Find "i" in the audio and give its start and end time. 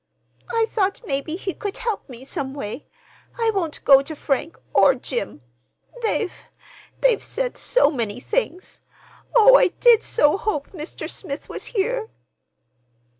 0.49-0.65, 3.39-3.51, 9.57-9.67